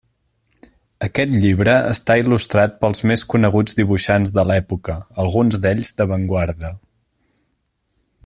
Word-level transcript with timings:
Aquest 1.07 1.33
llibre 1.43 1.75
està 1.89 2.15
il·lustrat 2.21 2.79
pels 2.85 3.05
més 3.11 3.25
coneguts 3.33 3.77
dibuixants 3.81 4.33
de 4.39 4.47
l'època, 4.53 4.97
alguns 5.25 5.59
d'ells 5.67 5.93
d'avantguarda. 6.01 6.73